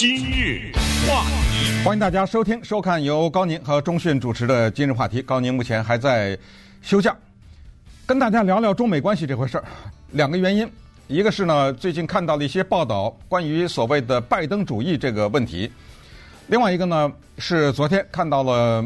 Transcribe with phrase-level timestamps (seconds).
[0.00, 0.72] 今日
[1.06, 5.20] 话题，欢迎大家收听收看由高宁和钟讯主持的今日话题。
[5.20, 6.38] 高宁目前还在
[6.80, 7.14] 休假，
[8.06, 9.64] 跟大家聊聊中美关系这回事儿。
[10.12, 10.66] 两个原因，
[11.06, 15.70] 一个是呢，最近看到了一些报道，关于所谓的拜登主义这个问题；
[16.46, 18.82] 另外一个呢，是昨天看到了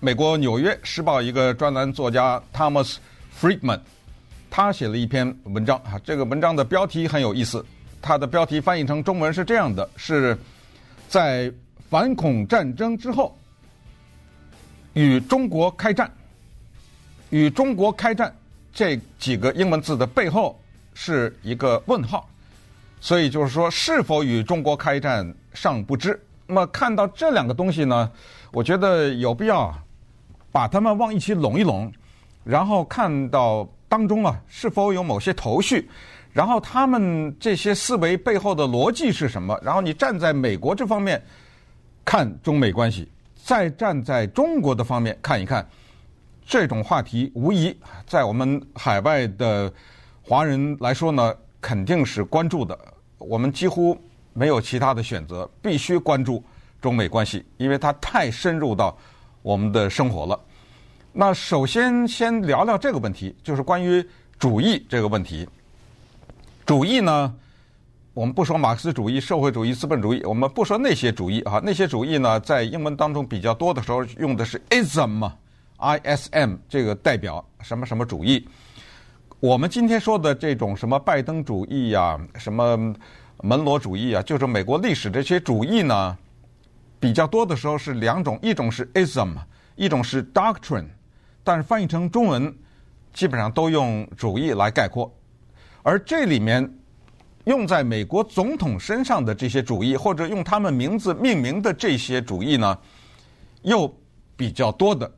[0.00, 2.96] 美国《纽约时报》一个专栏作家 Thomas
[3.40, 3.78] Friedman，
[4.50, 7.64] 他写了一篇文章啊，这个文章的标题很有意思。
[8.02, 10.36] 它的标题翻译成中文是这样的：是
[11.08, 11.50] 在
[11.88, 13.38] 反恐战争之后，
[14.92, 16.10] 与中国开战，
[17.30, 18.34] 与中国开战
[18.72, 20.60] 这几个英文字的背后
[20.94, 22.28] 是一个问号，
[23.00, 26.20] 所以就是说是否与中国开战尚不知。
[26.48, 28.10] 那么看到这两个东西呢，
[28.50, 29.72] 我觉得有必要
[30.50, 31.90] 把它们往一起拢一拢，
[32.42, 35.88] 然后看到当中啊是否有某些头绪。
[36.32, 39.58] 然后他们这些思维背后的逻辑是什么？
[39.62, 41.22] 然后你站在美国这方面
[42.04, 43.06] 看中美关系，
[43.44, 45.66] 再站在中国的方面看一看，
[46.46, 49.70] 这种话题无疑在我们海外的
[50.22, 52.78] 华人来说呢，肯定是关注的。
[53.18, 53.96] 我们几乎
[54.32, 56.42] 没有其他的选择，必须关注
[56.80, 58.96] 中美关系，因为它太深入到
[59.42, 60.40] 我们的生活了。
[61.12, 64.02] 那首先先聊聊这个问题，就是关于
[64.38, 65.46] 主义这个问题。
[66.64, 67.34] 主义呢，
[68.14, 71.60] 我们不说马克思主义、社会主义、资本主义，我们不说那些主义啊。
[71.64, 78.48] 那些主义呢，在英文当中比较多的时候用的是 ism，I-S-M 这个代表什么什么主义。
[79.40, 82.94] 我们今天说的这种什么拜登主义呀、啊，什么
[83.42, 86.16] 门罗主义啊，就是美国历史这些主义呢，
[87.00, 89.34] 比较多的时候是两种，一种是 ism，
[89.74, 90.86] 一种是 doctrine，
[91.42, 92.54] 但是翻译成中文
[93.12, 95.12] 基本上都用主义来概括。
[95.82, 96.68] 而这里面
[97.44, 102.78] 用在美国总统身上的这些主义，或者用他们名字命名的这些主义呢，
[103.62, 103.92] 又
[104.36, 105.10] 比较多的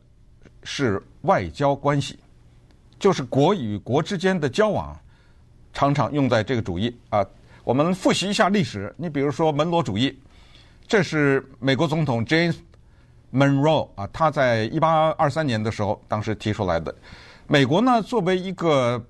[0.63, 2.19] 是外交关系，
[2.99, 4.99] 就是国与国之间的交往，
[5.73, 7.25] 常常用在这个主义啊。
[7.63, 10.19] 我们复习一下历史，你比如说门罗主义，
[10.87, 12.57] 这是美国总统 James
[13.33, 16.95] Monroe 啊，他在一八二三年的时候当时提出来的。
[17.47, 19.03] 美国呢，作为一个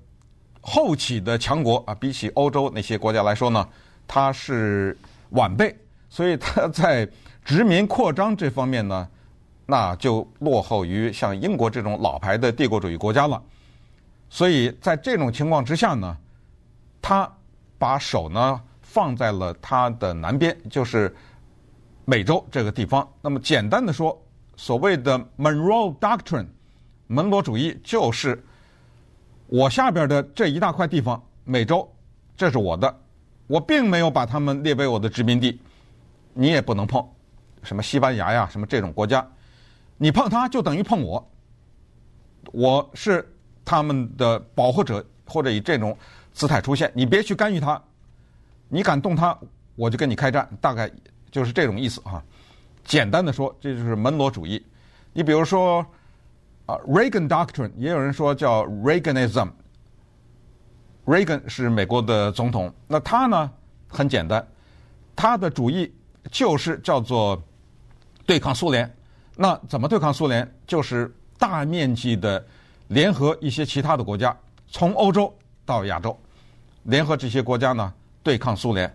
[0.66, 3.68] 后起的强国啊，比起欧洲那些国家来说呢，
[4.06, 4.96] 它是
[5.30, 5.76] 晚辈，
[6.08, 7.06] 所以它在
[7.44, 9.06] 殖民扩张这方面呢，
[9.66, 13.42] 那就落后于像英国这种老牌的帝国主义国家了。
[14.30, 16.16] 所以在这种情况之下呢，
[17.02, 17.30] 他
[17.76, 21.14] 把手呢放在了它的南边，就是
[22.06, 23.06] 美洲这个地方。
[23.20, 24.18] 那么简单的说，
[24.56, 26.46] 所谓的 Monroe Doctrine，
[27.06, 28.42] 门罗主义就是。
[29.46, 31.88] 我下边的这一大块地方，美洲，
[32.36, 33.00] 这是我的，
[33.46, 35.60] 我并没有把他们列为我的殖民地，
[36.32, 37.06] 你也不能碰，
[37.62, 39.26] 什么西班牙呀，什么这种国家，
[39.98, 41.30] 你碰他就等于碰我，
[42.52, 43.30] 我是
[43.64, 45.96] 他们的保护者，或者以这种
[46.32, 47.80] 姿态出现，你别去干预他，
[48.68, 49.38] 你敢动他，
[49.76, 50.90] 我就跟你开战，大概
[51.30, 52.24] 就是这种意思啊。
[52.84, 54.64] 简单的说，这就是门罗主义。
[55.12, 55.84] 你比如说。
[56.66, 59.50] 啊，Reagan Doctrine 也有人说叫 Reaganism。
[61.04, 63.50] Reagan 是美国的总统，那他呢
[63.88, 64.46] 很简单，
[65.14, 65.94] 他的主义
[66.30, 67.42] 就是叫做
[68.24, 68.90] 对抗苏联。
[69.36, 70.50] 那怎么对抗苏联？
[70.66, 72.42] 就是大面积的
[72.88, 74.34] 联合一些其他的国家，
[74.68, 75.30] 从欧洲
[75.66, 76.18] 到亚洲，
[76.84, 77.92] 联合这些国家呢
[78.22, 78.90] 对抗苏联。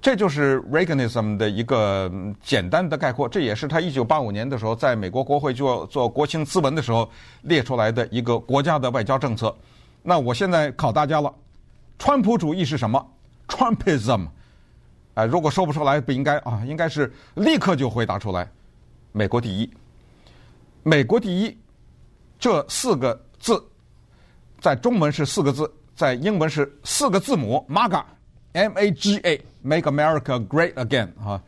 [0.00, 2.10] 这就是 Reaganism 的一个
[2.40, 7.10] 简单的概括，这也是他一九八五年的时候在美国国会做做国情咨文的时候
[7.42, 9.54] 列出来的一个国家的外交政策。
[10.02, 11.34] 那我现在考大家了，
[11.98, 13.04] 川普主义是什么
[13.48, 14.28] ？Trumpism。
[15.14, 18.48] 哎，如果说不出来，不应该啊，应该是立刻就回答出来。
[19.10, 19.68] 美国第一，
[20.84, 21.58] 美国第一，
[22.38, 23.60] 这四个字，
[24.60, 28.04] 在中文是四个字，在英文是四个字母，MAGA。
[28.52, 31.40] M-A-G-A，Make America Great Again，啊，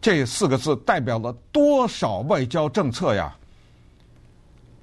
[0.00, 3.36] 这四个字代表了多少外交政策呀？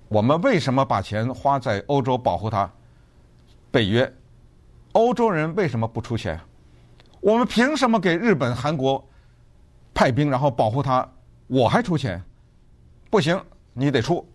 [0.08, 2.70] 我们为什么把钱花在欧洲保护它？
[3.72, 4.12] 北约，
[4.94, 6.40] 欧洲人为什么不出钱？
[7.22, 9.08] 我们凭什么给日本、韩国
[9.94, 11.08] 派兵，然后保护他？
[11.48, 12.22] 我还出钱？
[13.10, 13.40] 不行，
[13.74, 14.28] 你得出。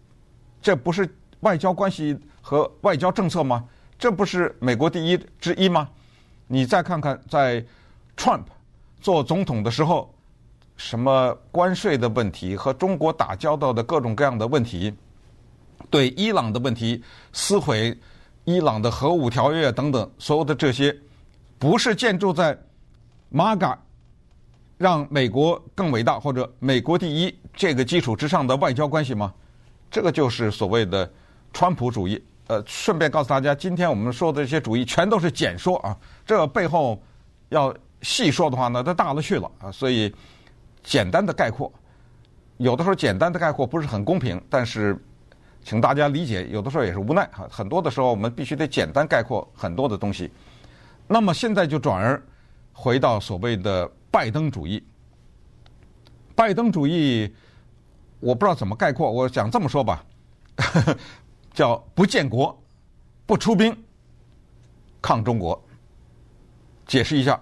[0.61, 1.09] 这不是
[1.41, 3.67] 外交关系和外交政策吗？
[3.99, 5.89] 这不是美国第一之一吗？
[6.47, 7.65] 你再看看，在
[8.17, 8.45] Trump
[9.01, 10.15] 做总统的时候，
[10.77, 14.93] 什么关税的问题和中国打交道的各种各样的问题，
[15.91, 17.03] 对伊朗的问题，
[17.33, 17.97] 撕毁
[18.45, 20.95] 伊朗的核武条约等等，所有的这些，
[21.59, 22.59] 不是建筑在
[23.33, 23.77] MAGA
[24.77, 29.33] 让美国更伟大或者美国第一这个基础之上的外交关系吗？
[29.91, 31.11] 这个就是所谓的
[31.53, 32.23] 川普主义。
[32.47, 35.97] 呃，顺便告诉大家，今天我们说的这些主义全都是简说啊，
[36.27, 37.03] 这背后
[37.49, 39.73] 要细说的话呢，都大了去了啊。
[39.73, 40.15] 所以
[40.83, 41.73] 简单的概括，
[42.59, 45.03] 有的时候简单的概括不是很公平，但是
[45.63, 47.49] 请大家理解，有的时候也是无奈哈。
[47.51, 50.31] 很多的时候我们必须得简单概括很多的东西。
[51.07, 52.23] 那么现在就转而
[52.73, 54.85] 回到所谓的拜登主义。
[56.35, 57.33] 拜登主义，
[58.21, 60.05] 我不知道怎么概括，我想这么说吧，
[61.55, 62.63] 叫不建国、
[63.25, 63.75] 不出兵、
[65.01, 65.59] 抗中国。
[66.87, 67.41] 解释一下，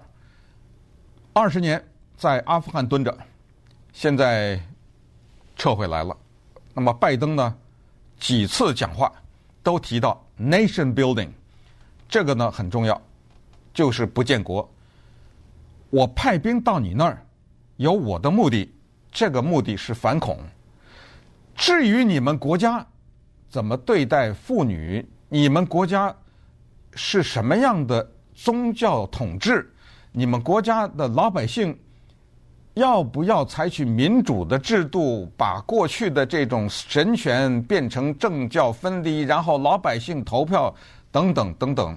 [1.33, 1.83] 二十年
[2.15, 3.17] 在阿富汗蹲着，
[3.91, 4.57] 现在
[5.57, 6.15] 撤回来了。
[6.73, 7.57] 那么拜登呢，
[8.19, 9.11] 几次讲话
[9.61, 11.29] 都提到 nation building，
[12.07, 13.01] 这个呢很重要。
[13.73, 14.71] 就是不建国，
[15.89, 17.25] 我派兵到你那儿，
[17.77, 18.71] 有我的目的，
[19.11, 20.37] 这个目的是反恐。
[21.55, 22.85] 至于你们国家
[23.53, 26.11] 怎么对待妇女，你们国家
[26.95, 29.71] 是什么样的宗教统治，
[30.11, 31.79] 你们国家的老百姓
[32.73, 40.73] 要不要采取民主的制度，把过去的这种神权变成政教分离，然后老百姓投票
[41.11, 41.95] 等等等等。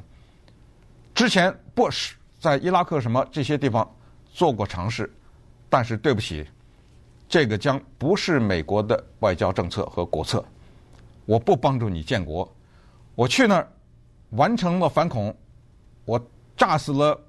[1.14, 3.90] 之前 Bush 在伊拉克什么这些地方
[4.30, 5.10] 做过尝试，
[5.70, 6.46] 但是对不起，
[7.26, 10.44] 这个将不是美国的外交政策和国策。
[11.26, 12.50] 我不帮助你建国，
[13.14, 13.68] 我去那儿
[14.30, 15.36] 完成了反恐，
[16.04, 16.20] 我
[16.56, 17.20] 炸死了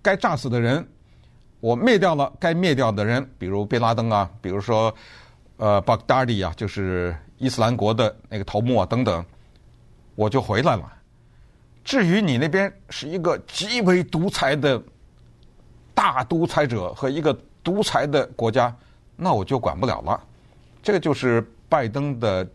[0.00, 0.86] 该炸死的人，
[1.60, 4.94] 我灭掉了该灭掉的人，比如贝拉登啊，比如说
[5.58, 9.24] 呃巴格达迪啊，就是伊斯兰国的那个头目啊等等，
[10.14, 10.92] 我就回来了。
[11.82, 14.80] 至于你那边是一个极为独裁的
[15.94, 18.74] 大独裁者和一个独裁的国家，
[19.16, 20.22] 那我就管不了了。
[20.82, 22.46] 这个就是拜登的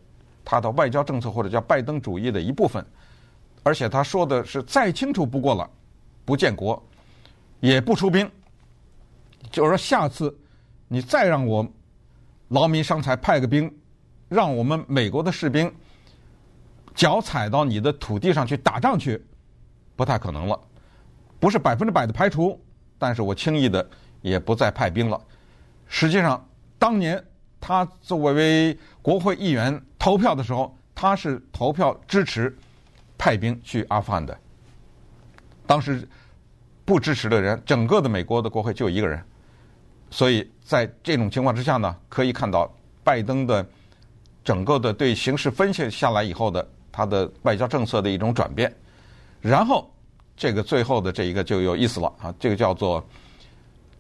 [0.46, 2.86] 他的外交政策或者叫拜登主义的一部分，
[3.64, 5.70] 而且他说的是再清楚不过了，
[6.24, 6.82] 不建国，
[7.60, 8.32] 也不出兵，
[9.52, 10.34] 就是说下次
[10.88, 11.68] 你再让我
[12.50, 13.70] 劳民伤财派个兵，
[14.30, 15.70] 让我们美国的士兵。
[16.94, 19.22] 脚踩到你的土地上去打仗去，
[19.98, 20.58] 不太可能了。
[21.42, 22.58] 不是百分之百的排除，
[22.98, 23.86] 但是我轻易的
[24.22, 25.20] 也不再派兵了。
[25.88, 26.48] 实际上，
[26.80, 27.22] 当年
[27.60, 32.56] 他作为国会议员投票的时候，他是投票支持
[33.18, 34.38] 派兵去阿富汗的。
[35.66, 36.08] 当时
[36.86, 39.20] 不支持的人，整个的美国的国会就一个人。
[40.12, 42.72] 所以在这种情况之下呢，可以看到
[43.04, 43.68] 拜登的
[44.44, 46.70] 整个的对形势分析下来以后的。
[46.92, 48.72] 他的外交政策的一种转变，
[49.42, 49.92] 然后
[50.38, 53.04] 这个最后的这一个就有意思了啊，这个叫做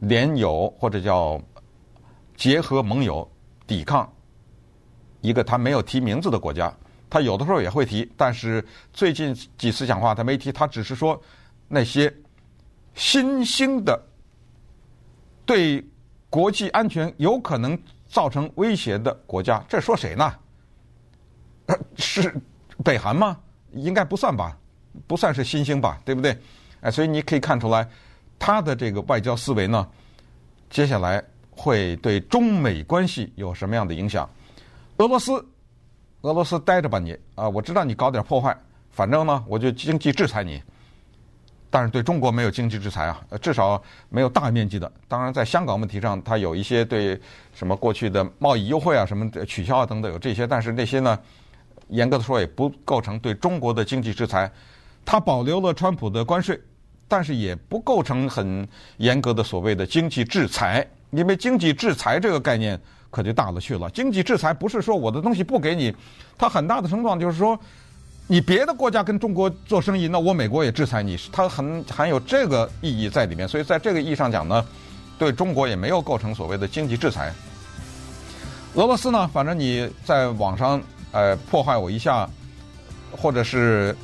[0.01, 1.41] 联友或者叫
[2.37, 3.27] 结合盟友
[3.65, 4.07] 抵抗
[5.25, 6.71] 一个他没有提名字的国家，
[7.09, 8.63] 他有的时候也会提，但是
[8.93, 11.19] 最近几次讲话他没提，他只是说
[11.67, 12.13] 那些
[12.93, 13.99] 新兴的
[15.45, 15.83] 对
[16.29, 17.77] 国际安全有可能
[18.07, 20.33] 造成威胁的国家，这说谁呢？
[21.97, 22.33] 是。
[22.83, 23.37] 北韩吗？
[23.71, 24.57] 应该不算吧，
[25.07, 26.37] 不算是新兴吧，对不对？
[26.81, 27.87] 哎，所以你可以看出来，
[28.37, 29.87] 他的这个外交思维呢，
[30.69, 34.29] 接下来会对中美关系有什么样的影响？
[34.97, 35.33] 俄罗斯，
[36.21, 37.49] 俄罗斯待着吧你啊！
[37.49, 38.55] 我知道你搞点破坏，
[38.91, 40.61] 反正呢，我就经济制裁你。
[41.69, 44.89] 但是对中国没有经济制裁啊，至少没有大面积的。
[45.09, 47.19] 当然，在香港问题上，它有一些对
[47.53, 51.19] 什么过去的贸易优惠啊、什么取消啊等等有这些，但是那些呢？
[51.89, 54.49] 严格的说，也不构成对中国的经济制裁。
[55.03, 56.59] 它保留了川普的关税，
[57.07, 60.87] 但是也不构成很严格的所谓的经济制裁。
[61.11, 62.79] 因为经济制裁这个概念
[63.15, 63.89] 可就大了去了。
[63.91, 65.95] 经济制裁不是说我的东西不给你，
[66.37, 67.57] 它很大的程度上就是说，
[68.27, 73.47] 你别的国家跟中国做生意，那我美国也制裁你，它很含有这个意义在里面。
[73.47, 74.65] 所以在这个意义上讲呢，
[75.17, 77.33] 对中国也没有构成所谓的经济制裁。
[78.73, 80.81] 俄罗斯呢，反正你在网上。
[81.11, 82.29] 呃，破坏我一下，
[83.09, 83.95] 或者是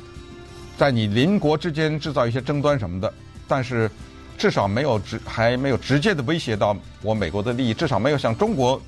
[0.78, 3.12] 在你邻国之间制造一些争端什么的，
[3.46, 3.90] 但是
[4.38, 8.80] 至少没有直还没有直接的威胁到我美国的利益，至少没有像中国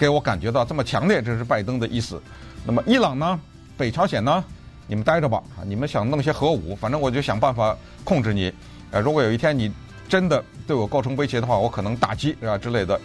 [0.00, 1.20] 给我感觉到这么强烈。
[1.20, 2.18] 这是拜登的意思。
[2.64, 3.38] 那么伊朗呢？
[3.76, 4.42] 北朝鲜呢？
[4.86, 8.50] 你们待着吧，你们想弄些核武，反正我就想办法控制你。
[8.90, 9.70] 呃，如果有一天你
[10.08, 12.98] 真的对我构成威胁的话，我可能打击啊之类的。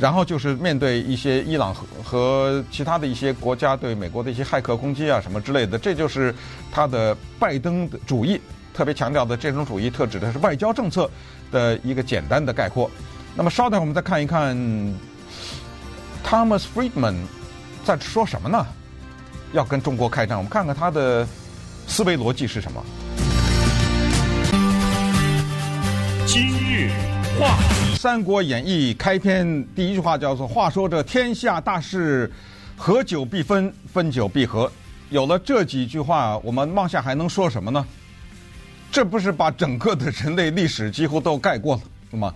[0.00, 6.34] 然后就是面对一些伊朗和和其他的一些国家对美国的一些骇客攻击啊什么之类的，这就是
[6.72, 8.40] 他的拜登的主义，
[8.72, 11.08] 特别强调的这种主义特指的是外交政策
[11.52, 12.90] 的一个简单的概括。
[13.36, 14.56] 那么稍等，我们再看一看
[16.24, 17.14] Thomas Friedman
[17.84, 18.66] 在说什么呢？
[19.52, 21.24] 要跟中国开战，我们看看他的
[21.86, 22.82] 思维逻辑是什么。
[26.26, 26.90] 今日
[27.38, 32.32] 话题，《三国演义》开篇第一句话叫做：“话说这天下大事，
[32.74, 34.70] 合久必分，分久必合。”
[35.10, 37.86] 有了这几句话，我们往下还能说什么呢？
[38.90, 41.76] 这不是把整个的人类历史几乎都盖过
[42.10, 42.34] 了吗？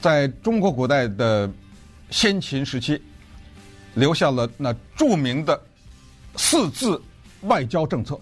[0.00, 1.50] 在中国古代的
[2.10, 3.00] 先秦时期，
[3.94, 5.60] 留下了那著名的
[6.36, 7.00] 四字
[7.42, 8.18] 外交政策。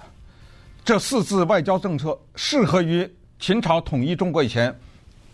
[0.85, 4.77] 这四字外交政策适合于秦朝统一中国以前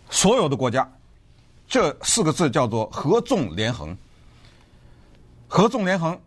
[0.09, 0.89] 所有的国家。
[1.67, 3.95] 这四个字叫做“合纵连横”。
[5.47, 6.19] 合纵连横，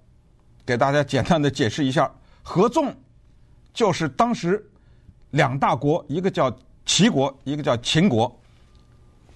[0.64, 2.10] 给大家简单的解释一下：
[2.42, 2.94] 合纵
[3.74, 4.64] 就是当时
[5.30, 8.34] 两大国，一个叫齐国，一个叫秦国。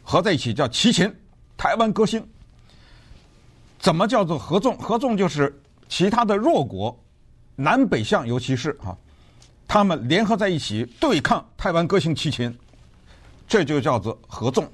[0.03, 1.13] 合在一起叫齐秦，
[1.57, 2.27] 台湾歌星。
[3.81, 4.77] 怎么叫做合纵？
[4.79, 6.97] 合纵就是其他的弱国，
[7.57, 8.95] 南北向尤其是啊，
[9.67, 12.55] 他们联合在一起对抗台湾割心齐秦，
[13.49, 14.71] 这就叫做合纵。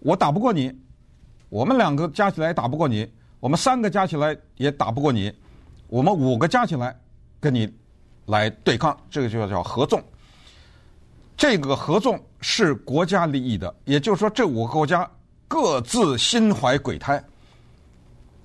[0.00, 0.70] 我打不过你，
[1.48, 5.32] 我们两个加起来打不过你，我们三个加起来也打不过你，
[5.88, 6.94] 我们五个加起来
[7.40, 7.68] 跟你
[8.26, 10.02] 来对抗，这个就叫合纵。
[11.34, 15.08] 这个合纵是国家利益的，也就是说，这五个国家
[15.46, 17.24] 各自心怀鬼胎，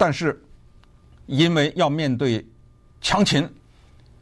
[0.04, 0.38] 但是
[1.28, 2.46] 因为要面对
[3.00, 3.50] 强秦、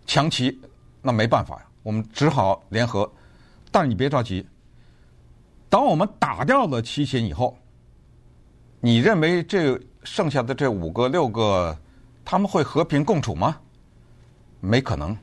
[0.06, 0.62] 强齐，
[1.02, 3.12] 那没办法呀，我们只好联合。
[3.72, 4.46] 但你别着急，
[5.70, 7.58] 当我们打掉了齐秦以后，
[8.80, 11.76] 你认为这剩下的这五个、六个，
[12.24, 13.58] 他们会和平共处吗？
[14.60, 15.18] 没可能，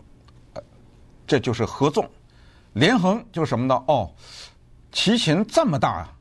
[1.24, 2.04] 这就是合纵。
[2.72, 3.76] 连横就是什么呢？
[3.86, 4.12] 哦，
[4.90, 6.12] 齐秦这么大啊，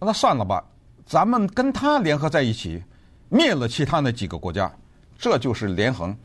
[0.00, 0.64] 那算了吧，
[1.06, 2.82] 咱们跟他联合在一起，
[3.28, 4.70] 灭了其他那几个国家，
[5.18, 6.16] 这就是连横。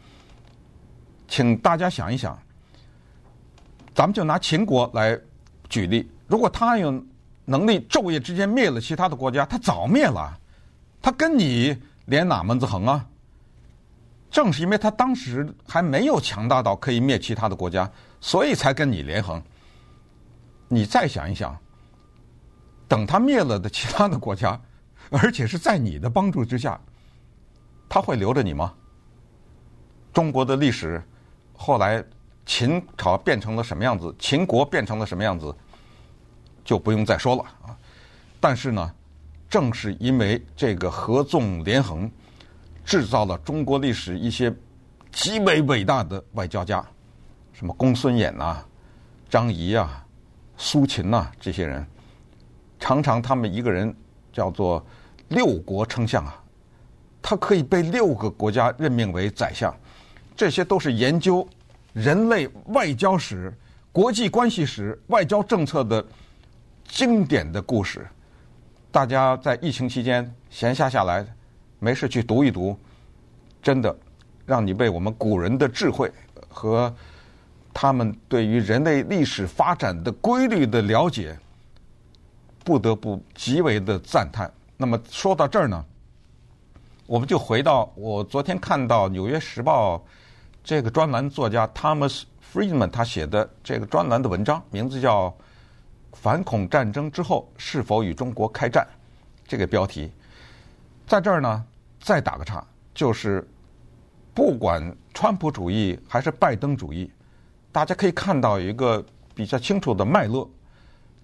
[1.28, 2.38] 请大家想一想，
[3.96, 5.20] 咱们就拿秦国来
[5.70, 7.04] 举例，如果他有
[7.46, 10.38] 能力昼夜之间灭了其他的国家，他早灭了，
[11.02, 13.06] 他跟你连哪门子横啊？
[14.30, 19.42] 正是因为他当时还没有强大到可以灭其他的国家，所以才跟你连横。
[20.68, 21.56] 你再想一想，
[22.88, 24.60] 等他灭了的其他的国家，
[25.12, 26.80] 而且是在你的帮助之下，
[27.88, 28.74] 他会留着你吗？
[30.12, 31.02] 中国的历史
[31.54, 32.04] 后来
[32.46, 35.56] 秦朝变成了什么样子，秦国变成了什么样子，
[36.64, 37.78] 就不用再说了啊。
[38.40, 38.94] 但是呢，
[39.50, 42.12] 正是因为这个合纵连横，
[42.84, 44.54] 制造了中国历史一些
[45.12, 46.86] 极为伟大的外交家，
[47.54, 48.66] 什么公孙衍啊、
[49.30, 50.06] 张仪啊。
[50.58, 51.86] 苏秦呐、这些人
[52.80, 53.94] 常常他们一个人
[54.32, 54.86] 叫做
[55.30, 56.43] 六国称相啊，
[57.24, 59.76] 他可以被六个国家任命为宰相，
[60.36, 61.48] 这些都是研究
[61.94, 63.52] 人类外交史、
[63.92, 66.06] 国际关系史、外交政策的
[66.86, 68.06] 经典的故事。
[68.92, 71.26] 大家在疫情期间闲暇下来，
[71.80, 72.78] 没事去读一读，
[73.62, 73.96] 真的
[74.46, 76.12] 让你被我们古人的智慧
[76.48, 76.94] 和。
[77.76, 81.36] 他们对于人类历史发展的规律的了解，
[82.64, 84.48] 不得不极为的赞叹。
[84.78, 85.84] 那么说到这儿呢，
[87.14, 89.98] 我们就回到我昨天看到《纽约时报》
[90.64, 95.30] 这个专栏作家 Thomas Friedman 他写的这个专栏的文章，名字叫
[96.14, 98.84] 《反恐战争之后是否与中国开战》
[99.48, 100.12] 这个标题，
[101.06, 101.64] 在这儿呢
[102.00, 102.66] 再打个岔，
[102.96, 103.48] 就是
[104.34, 107.12] 不管川普主义还是拜登主义。
[107.72, 109.06] 大家可以看到一个
[109.36, 110.50] 比较清楚的脉络，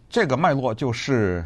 [0.07, 1.43] 这个脉络就是，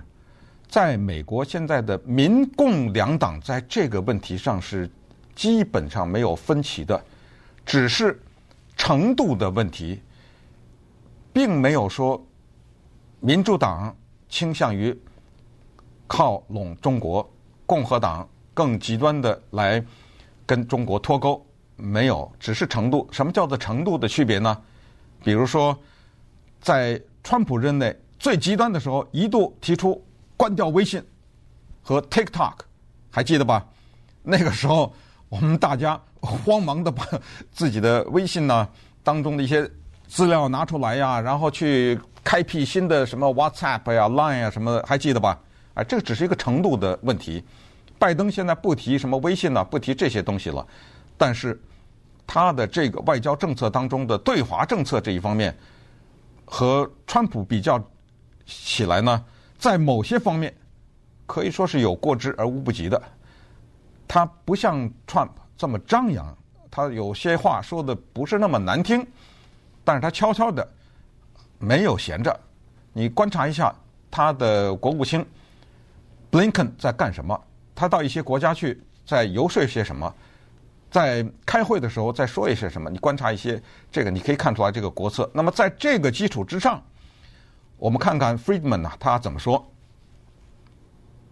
[0.73, 4.89] 在美国现在的民共两党在这个问题上是
[5.35, 6.99] 基本上没有分歧的，
[7.63, 8.19] 只是
[8.75, 10.01] 程度的问题，
[11.31, 12.19] 并没有说
[13.19, 13.95] 民主党
[14.27, 14.99] 倾向于
[16.07, 17.31] 靠拢中国，
[17.67, 19.85] 共和党更极端的来
[20.43, 23.07] 跟中国脱钩，没有，只是程度。
[23.11, 24.59] 什么叫做程度的区别呢？
[25.23, 25.77] 比如说，
[26.59, 30.03] 在川普任内最极端的时候，一度提出
[30.43, 31.01] 关掉微信
[31.81, 32.55] 和 TikTok，
[33.09, 33.65] 还记得吧？
[34.23, 34.93] 那个时候，
[35.29, 37.07] 我们大家慌忙的把
[37.49, 38.67] 自己的微信呢
[39.03, 39.71] 当中的一些
[40.05, 45.39] 资料拿出来呀，然后去开辟新的什么 WhatsApp 呀、Line 呀什么的，还记得吧？
[45.75, 47.41] 啊，这个只是一个程度的问题。
[47.97, 50.67] 拜登现在不提什么微信了，不提这些东西了，
[51.17, 51.57] 但是。
[52.25, 55.55] 他的这个外交政策当中的对华政策这一方面，
[56.45, 57.81] 和川普比较
[58.45, 59.23] 起来呢，
[59.63, 60.53] 在某些方面
[61.25, 63.01] 可以说是有过之而无不及的。
[64.05, 66.37] 他不像 Trump 这么张扬，
[66.69, 69.07] 他有些话说的不是那么难听，
[69.85, 70.67] 但是他悄悄的
[71.59, 72.37] 没有闲着。
[72.91, 73.73] 你观察一下
[74.11, 75.25] 他的国务卿
[76.29, 77.41] Blinken 在干什么？
[77.73, 80.13] 他到一些国家去，在游说些什么？
[80.91, 82.89] 在开会的时候在说一些什么？
[82.89, 85.31] 你观察一些这个，你可以看出来这个国策。
[85.33, 86.83] 那么在这个基础之上，
[87.83, 89.69] 我们看看 Friedman 呢，他怎么说？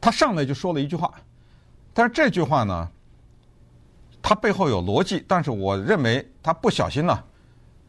[0.01, 1.09] 他上来就说了一句话，
[1.93, 2.89] 但是这句话呢，
[4.21, 7.23] 他背后有逻辑，但是我认为他不小心呢，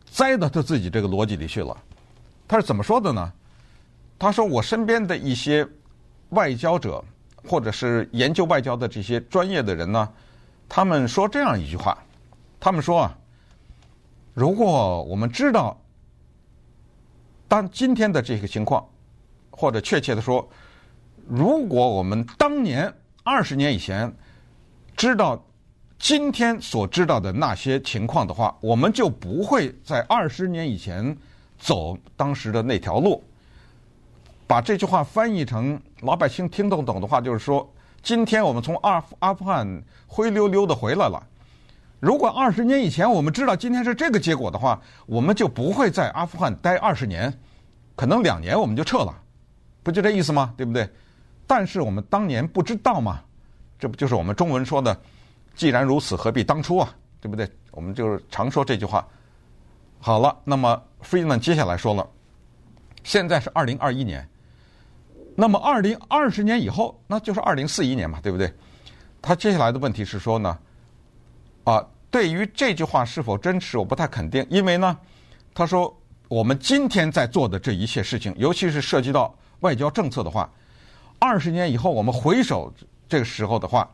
[0.08, 1.76] 栽到他自己这个逻辑里去了。
[2.46, 3.32] 他是怎么说的呢？
[4.16, 5.66] 他说：“我身边的一些
[6.28, 7.04] 外交者，
[7.48, 10.08] 或者是研究外交的这些专业的人呢。”
[10.70, 11.98] 他们说这样一句话，
[12.60, 13.18] 他们说啊，
[14.34, 15.76] 如果我们知道
[17.52, 18.82] 当今天的这个情况，
[19.50, 20.48] 或者确切的说，
[21.28, 22.90] 如果我们当年
[23.24, 24.10] 二十年以前
[24.96, 25.38] 知道
[25.98, 31.14] 今天所知道的那些情况的话，我们就不会在二十年以前
[31.58, 33.22] 走当时的那条路。
[34.46, 37.70] 把这句话翻译成老百姓听得懂的话，就是说。
[38.02, 41.24] 今天我们从阿阿富汗灰溜溜的回来了。
[42.02, 47.32] 如果二十年以前我们知道今天是这个结果的话，我们就不会在阿富汗待二十年，
[47.94, 49.16] 可能两年我们就撤了，
[49.84, 50.52] 不就这意思吗？
[50.56, 50.90] 对不对？
[51.46, 53.20] 但是我们当年不知道嘛，
[53.78, 55.00] 这不就是我们中文说的
[55.54, 56.92] “既然如此，何必当初”啊？
[57.20, 57.48] 对不对？
[57.70, 59.06] 我们就是常说这句话。
[60.00, 62.04] 好了，那么 Friedman 接下来说了，
[63.04, 64.28] 现在是二零二一年。
[65.36, 68.52] 那么，二零二十年以后，那就是二零四一年嘛，对不对？
[69.22, 70.58] 他接下来的问题是说呢，
[71.62, 74.96] 啊，对于这句话是否真实，我不太肯定，因为呢，
[75.52, 75.92] 他说
[76.28, 80.48] 我们今天在做的这一切事情，尤其是涉及到外交政策的话，
[81.18, 82.72] 二十年以后我们回首
[83.08, 83.90] 这个时候的话，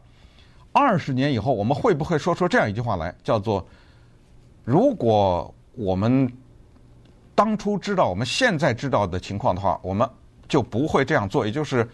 [0.72, 3.66] 二十年以后我们会不会说出这样一句话来，叫做
[4.64, 6.30] 如果我们
[7.34, 10.06] 当初知道我们现在知道的情况的话，我们。
[10.48, 11.86] 就不会这样做，也就是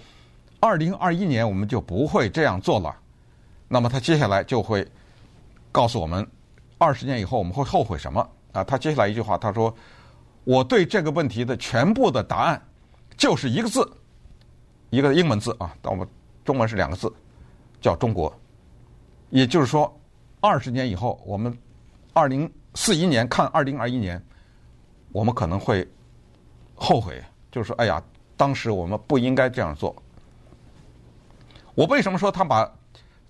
[0.61, 2.95] 二零二一年我们就不会这样做了。
[3.67, 4.87] 那么他接下来就会
[5.75, 6.25] 告诉我们，
[6.79, 8.21] 二十年以后我们会后悔什么
[8.53, 8.63] 啊？
[8.63, 9.75] 他接下来一句话，他说
[10.45, 12.63] ：“我对这个问题的全部的答案
[13.17, 13.85] 就是一个字，
[14.91, 16.07] 一个英文字啊，但我们
[16.45, 17.13] 中文是两个字，
[17.81, 18.33] 叫中国。
[19.31, 19.93] 也就是说，
[20.39, 21.53] 二十年以后，我们
[22.13, 24.25] 二零四一年看二零二一年，
[25.11, 25.85] 我们可能会
[26.77, 28.01] 后悔，就是说，哎呀。”
[28.37, 29.95] 当时我们不应该这样做。
[31.77, 32.69] 我为什么说他把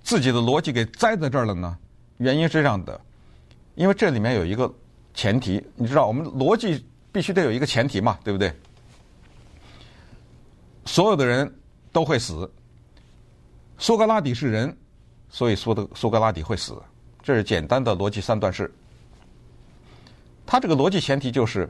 [0.01, 1.77] 自己的逻辑给栽在这儿了呢？
[2.19, 3.01] 原因是这样的，
[3.75, 4.73] 因为这里面有一个
[5.13, 8.53] 前提，你知道，我们逻辑必须得有一个前提嘛，对不对？
[10.85, 11.53] 所有的人
[11.93, 12.51] 都会死。
[13.79, 14.77] 苏格拉底是人，
[15.29, 16.81] 所以苏的苏格拉底会死，
[17.23, 18.73] 这是简单的逻辑三段式。
[20.47, 21.69] 他这个逻辑前提就是。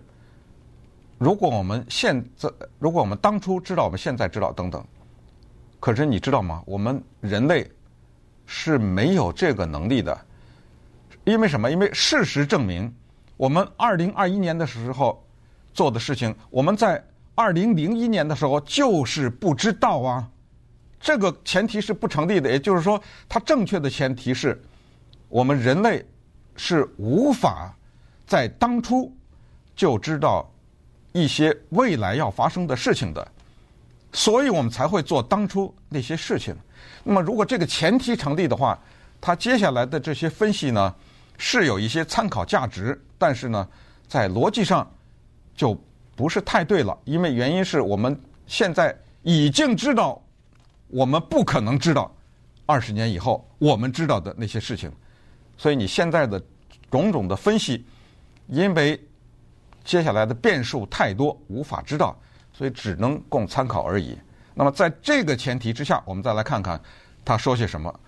[1.16, 4.84] 如果我们现在，如果我们当初知道，我们现在知道等等，
[5.78, 6.60] 可是你知道吗？
[6.66, 7.70] 我们人类
[8.46, 10.20] 是没有这个能力的，
[11.24, 11.70] 因为什么？
[11.70, 12.92] 因为事实证明，
[13.36, 15.26] 我们二零二一年的时候
[15.72, 17.02] 做的事情，我们在
[17.34, 20.28] 二零零一年的时候就是不知道啊。
[21.00, 24.60] 这个前提是不成立的，也就是说，它正确的前提是
[25.28, 26.04] 我们人类
[26.56, 27.74] 是无法
[28.26, 29.14] 在当初
[29.76, 30.48] 就知道。
[31.16, 33.24] 一些未来要发生的事情的，
[34.12, 36.52] 所以我们才会做当初那些事情。
[37.04, 38.76] 那么，如果这个前提成立的话，
[39.20, 40.92] 他接下来的这些分析呢，
[41.38, 43.68] 是有一些参考价值，但是呢，
[44.08, 44.90] 在逻辑上
[45.54, 45.76] 就
[46.14, 46.96] 不是太对了。
[47.04, 50.22] 因为原因是我们现在已经知道，
[50.88, 52.14] 我们不可能知道
[52.66, 54.92] 二十年以后我们知道的那些事情，
[55.56, 56.42] 所以你现在的
[56.90, 57.84] 种种的分析，
[58.48, 59.00] 因为。
[59.86, 62.18] 接下来的变数太多，无法知道，
[62.54, 64.18] 所以只能供参考而已。
[64.54, 66.80] 那么在这个前提之下，我们再来看看
[67.22, 68.00] 他说些什么。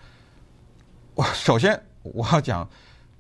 [1.15, 2.67] 我首先我要讲，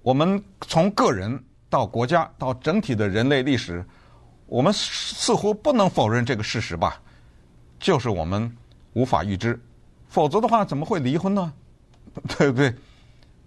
[0.06, 1.36] 我们从个人
[1.68, 3.84] 到国家到整体的人类历史，
[4.46, 7.02] 我们似乎不能否认这个事实吧？
[7.80, 8.56] 就是我们
[8.92, 9.60] 无法预知，
[10.06, 11.52] 否则的话怎么会离婚呢？
[12.38, 12.72] 对不对？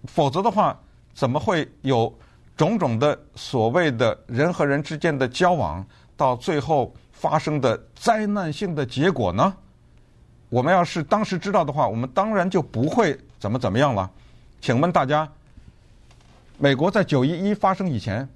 [0.04, 0.78] 否则的话
[1.14, 2.14] 怎么会有？
[2.58, 5.82] 种种的所谓的人和人之间的交往，
[6.14, 9.56] 到最后发生的灾难性的结果呢？
[10.50, 14.10] 我们要是当时知道的话，我们当然就不会怎么怎么样了。
[14.60, 15.26] 请问大家，
[16.62, 18.28] 美国在九一一发生以前，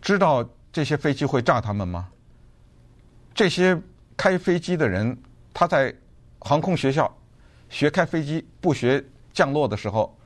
[0.00, 2.08] 知道这些飞机会炸他们吗？
[3.34, 3.76] 这些
[4.16, 5.18] 开飞机的人，
[5.52, 5.92] 他在
[6.38, 7.12] 航空学校
[7.68, 10.16] 学开飞机不学降落的时候，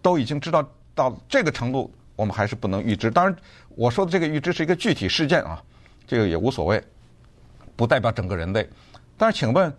[0.00, 3.10] 都已经知道到这个程度，我们还是不能预知。
[3.10, 3.36] 当然，
[3.68, 5.62] 我说的这个预知是一个具体事件啊，
[6.06, 6.82] 这个也无所谓，
[7.76, 8.66] 不代表整个人类。
[9.18, 9.70] 但是，请问，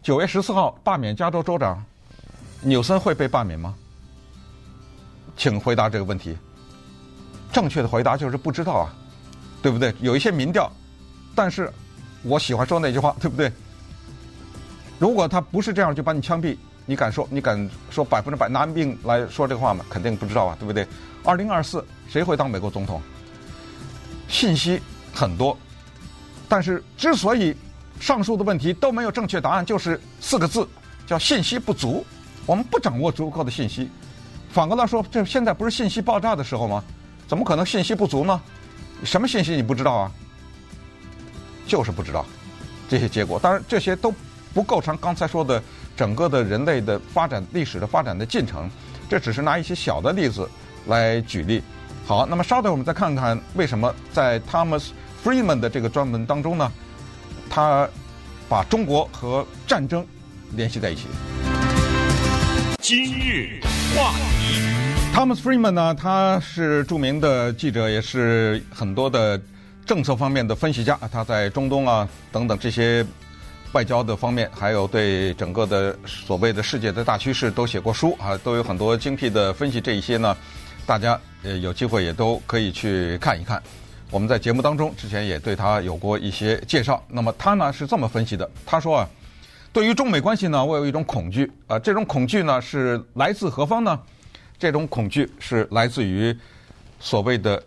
[0.00, 1.84] 九月十四号罢免加州州长
[2.62, 3.76] 纽森会被罢免吗？
[5.36, 6.36] 请回答这个问题。
[7.52, 8.94] 正确的回答就是不知道啊，
[9.62, 9.94] 对不对？
[10.00, 10.70] 有一些民调，
[11.34, 11.72] 但是
[12.22, 13.52] 我喜欢说那句话，对不对？
[14.98, 17.28] 如果他不是这样，就把你枪毙，你敢说？
[17.30, 19.84] 你敢说百分之百拿命来说这个话吗？
[19.88, 20.86] 肯定不知道啊，对不对？
[21.22, 23.00] 二零二四谁会当美国总统？
[24.28, 24.80] 信息
[25.12, 25.56] 很多，
[26.48, 27.54] 但是之所以
[28.00, 30.66] 上述的问题都没有正确答案，就是四个字，
[31.06, 32.04] 叫信息不足。
[32.46, 33.88] 我们不掌握足够的信息。
[34.54, 36.82] 反过来说，这现在不是信息爆炸的时候吗？
[37.26, 38.40] 怎么可能信息不足呢？
[39.02, 40.12] 什么信息你不知道啊？
[41.66, 42.24] 就是不知道
[42.88, 43.36] 这些结果。
[43.38, 44.14] 当然，这些都。
[44.54, 45.60] 不构成刚才说的
[45.96, 48.70] 整个的人类的发展历史的发展的进程，
[49.10, 50.48] 这只是拿一些小的例子
[50.86, 51.60] 来举例。
[52.06, 54.90] 好，那么稍等，我们再看看为什么在 Thomas
[55.24, 56.70] Friedman 的这个专门当中呢，
[57.50, 57.88] 他
[58.48, 60.06] 把中国和战争
[60.52, 61.08] 联系在一起。
[62.78, 63.58] 今日
[63.96, 69.40] 话题，Thomas Freeman 呢，他是著名的记者，也是很多的
[69.86, 70.98] 政策方面的分析家。
[71.12, 73.04] 他在中东啊等等这些。
[73.72, 79.80] 外交的方面，还有对整个的所谓的世界的大趋势都写过书啊，都有很多精辟的分析。
[79.80, 80.36] 这一些呢，
[80.86, 83.60] 大家呃有机会也都可以去看一看。
[84.12, 87.04] 我们在节目当中之前也对他有过一些介绍。
[87.08, 89.10] 那么他呢是这么分析的：他说啊，
[89.74, 94.00] 对于中美关系呢，我有一种恐惧啊，这种恐惧呢是来自何方呢？
[94.56, 96.32] 这种恐惧是来自于
[97.00, 97.60] 所谓的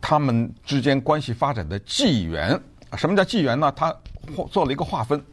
[0.00, 2.60] 他们之间关系发展的纪元。
[2.96, 3.70] 什么叫纪元呢？
[3.76, 3.94] 他
[4.50, 5.24] 做了一个划分，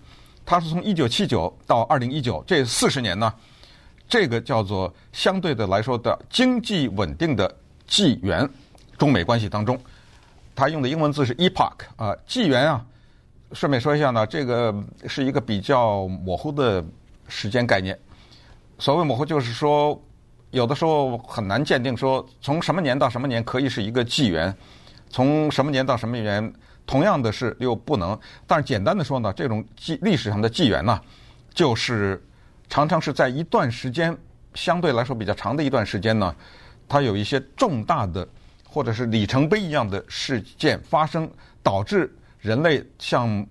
[0.46, 3.34] 他是从一九七九到二零一九这四十年呢，
[4.08, 7.52] 这个叫做相对的来说的经济稳定的
[7.88, 8.48] 纪元，
[8.96, 9.76] 中美关系当中，
[10.54, 12.86] 他用的英文字是 epoch 啊，纪元啊。
[13.54, 14.74] 顺便说一下呢，这个
[15.08, 16.84] 是一个比较模糊的
[17.28, 17.98] 时间概念。
[18.80, 20.02] 所谓模糊，就是说
[20.52, 24.56] 有的时候很难鉴定说从什么年到什么年可以是一个纪元，
[25.10, 26.54] 从什么年到什么年。
[26.84, 31.00] 同样的是又不能，但是简单的说呢，这种纪历史上的纪元呢，
[31.54, 32.22] 就是
[32.68, 34.18] 常常是在一段时间
[34.56, 36.36] 相对来说比较长的一段时间呢，
[36.90, 38.28] 它有一些重大的
[38.68, 41.30] 或者是里程碑一样的事件发生，
[41.62, 43.48] 导致人类向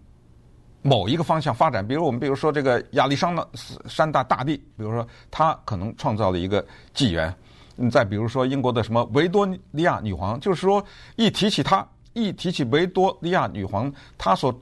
[0.83, 1.87] 某一个方向发展。
[1.87, 3.49] 比如我们比如说这个亚历山大
[3.87, 7.35] 山大大帝，比如说他可能创造了一个纪元。
[7.77, 10.85] 你再比如说英国的什么维多利亚女皇，就是说
[11.17, 11.87] 一提起她。
[12.13, 14.53] 一提起维多利亚女皇，她所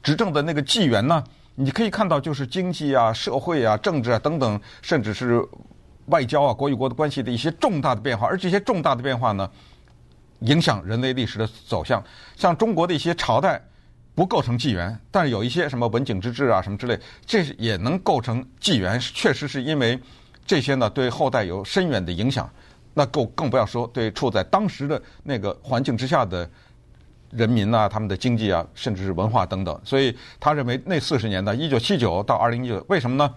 [0.00, 1.24] 执政的那个纪元呢，
[1.56, 5.44] 你可以看到就是经济啊、社会啊、政治啊等等，甚至是
[6.06, 8.28] 外交啊、国与国的关系的一些重大的变化。
[8.28, 9.50] 而这些重大的变化呢，
[10.40, 12.02] 影响人类历史的走向。
[12.36, 13.62] 像中国的一些朝代
[14.14, 18.98] 不构成纪元，但是有一些什么文景之治啊什么之类，这也能构成纪元。
[19.00, 19.98] 确实是因为
[20.46, 22.48] 这些呢，对后代有深远的影响。
[22.94, 26.48] 那更更不要说对处在当时的那个环境之下的。
[27.30, 33.34] 人民啊，他们的经济啊，甚至是文化等等，所以他认为那四十年呢，一九七九到二零一九，为什么呢？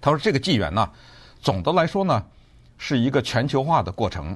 [0.00, 0.90] 他说这个纪元呢，
[1.38, 2.24] 总的来说呢，
[2.78, 4.34] 是一个全球化的过程。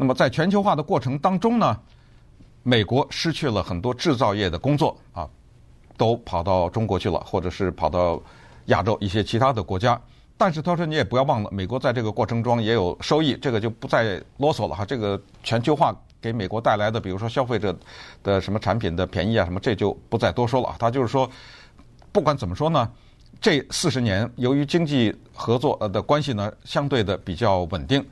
[0.00, 1.78] 那么在全球化的过程当中呢，
[2.62, 5.28] 美国失去了很多制造业的工作啊，
[5.98, 8.18] 都跑到中国去了，或者是跑到
[8.66, 10.00] 亚洲一些其他的国家。
[10.38, 14.86] 但是他说你也不要忘了，美国在这个过程中也有收益，这个就不再啰嗦了哈。
[14.86, 15.94] 这个全球化。
[16.22, 17.74] 给美国带来的，比如说消费者
[18.22, 20.76] 的什么产品的便宜啊，什么这就不再多说了。
[20.78, 21.26] 他就是说，
[22.12, 22.90] 不管怎么说呢，
[23.40, 28.06] 这四十年由于经济合作呃的关系呢，相对的比较稳定，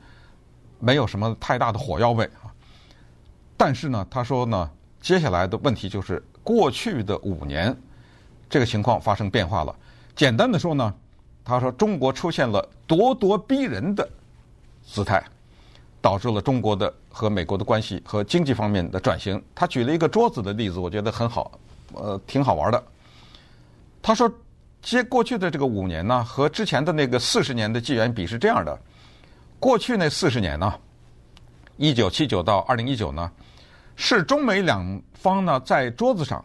[0.79, 2.47] 没有什么太大的火药味啊。
[3.55, 4.69] 但是呢，他说呢，
[5.01, 7.75] 接下来的问题就是过去的五年，
[8.49, 9.75] 这个情况发生变化了。
[10.15, 10.93] 简单的说呢，
[11.43, 14.09] 他说中国出现了咄咄逼人的
[14.83, 15.23] 姿态。
[16.01, 19.43] 导致了中国的和美国的关系和经济方面的转型。
[19.53, 21.51] 他举了一个桌子的例子，我觉得很好，
[21.93, 22.81] 呃，挺好玩的。
[24.01, 24.31] 他说，
[24.81, 28.79] 接过去的这个五年呢，和之前的那个四十年的纪元比是这样的：
[29.59, 30.73] 过去那四十年呢，
[31.77, 33.31] 一九七九到二零一九呢，
[33.95, 36.43] 是中美两方呢在桌子上、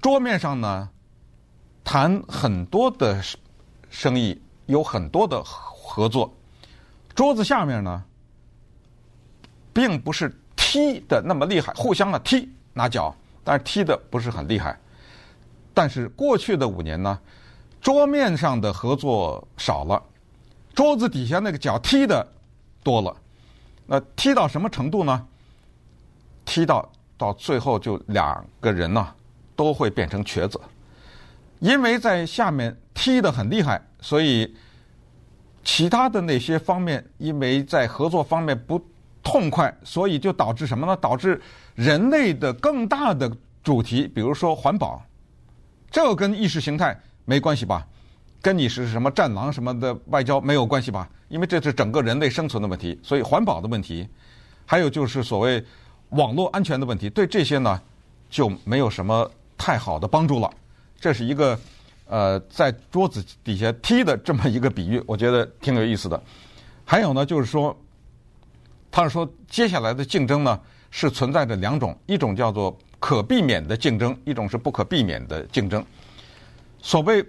[0.00, 0.88] 桌面上呢
[1.84, 3.22] 谈很多的
[3.88, 6.32] 生意，有很多的合作。
[7.14, 8.04] 桌子下面呢。
[9.72, 14.76] 并不是踢的那么厉害，互相的踢拿脚，但是踢的不是很厉害。
[15.72, 17.16] 但是过去的五年呢，
[17.80, 20.02] 桌面上的合作少了，
[20.74, 22.26] 桌子底下那个脚踢的
[22.82, 23.16] 多了。
[23.86, 25.26] 那踢到什么程度呢？
[26.44, 29.06] 踢到到最后就两个人呢、
[29.54, 30.60] 都会变成瘸子，
[31.58, 34.54] 因为在下面踢得很厉害，所以
[35.62, 38.80] 其他的那些方面，因为在合作方面不
[39.22, 40.96] 痛快，所以就导致什么呢？
[40.96, 41.40] 导致
[41.74, 43.30] 人类的更大的
[43.62, 45.02] 主题，比如说环保，
[45.90, 47.86] 这跟意识形态没关系吧？
[48.42, 51.08] 跟你是什么战狼什么的外交没有关系吧？
[51.28, 54.08] 因为这是整个人类生存的问题，所以环保的问题，
[54.66, 55.62] 还有就是所谓
[56.10, 57.80] 网络安全的问题，对这些呢
[58.28, 60.50] 就没有什么太好的帮助了。
[60.98, 61.58] 这是一个
[62.06, 66.20] 呃在桌子底下踢的这么一个比喻，我觉得挺有意思的。
[66.84, 67.76] 还有呢，就是说，
[68.90, 75.84] 他是说接下来的竞争呢是存在着两种，一种叫做可避免的竞争，一种是不可避免的竞争。
[76.82, 77.24] 所谓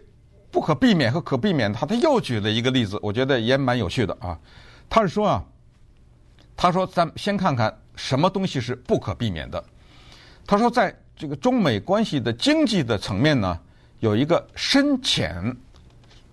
[0.52, 4.38] 不可避免和可避免，他他又举了一个例子，我觉得也蛮有趣的啊。
[4.90, 5.44] 他是说啊，
[6.58, 9.64] 他说咱先看看什么东西是不可避免的。
[10.46, 13.58] 他说，在这个中美关系的经济的层面呢，
[14.00, 15.56] 有一个深浅